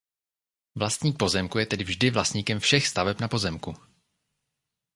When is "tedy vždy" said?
1.77-2.09